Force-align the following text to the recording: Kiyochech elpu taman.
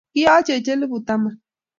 Kiyochech 0.13 0.67
elpu 0.73 0.97
taman. 1.07 1.33